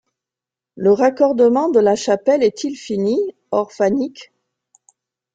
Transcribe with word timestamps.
Le 0.77 0.91
raccordement 0.93 1.69
de 1.69 1.79
la 1.79 1.95
chapelle 1.95 2.41
est-il 2.41 2.75
fini, 2.75 3.19
Orfanik? 3.51 4.31